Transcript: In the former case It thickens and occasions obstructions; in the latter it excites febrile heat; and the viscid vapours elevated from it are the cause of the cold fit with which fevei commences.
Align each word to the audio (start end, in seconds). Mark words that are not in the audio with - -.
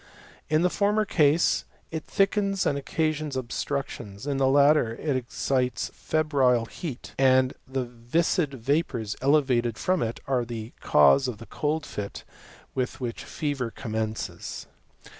In 0.49 0.63
the 0.63 0.71
former 0.71 1.05
case 1.05 1.63
It 1.91 2.05
thickens 2.05 2.65
and 2.65 2.75
occasions 2.75 3.37
obstructions; 3.37 4.25
in 4.25 4.37
the 4.37 4.47
latter 4.47 4.95
it 4.95 5.15
excites 5.15 5.91
febrile 5.93 6.65
heat; 6.65 7.13
and 7.19 7.53
the 7.67 7.85
viscid 7.85 8.55
vapours 8.55 9.15
elevated 9.21 9.77
from 9.77 10.01
it 10.01 10.19
are 10.25 10.43
the 10.43 10.71
cause 10.79 11.27
of 11.27 11.37
the 11.37 11.45
cold 11.45 11.85
fit 11.85 12.23
with 12.73 12.99
which 12.99 13.23
fevei 13.23 13.75
commences. 13.75 14.65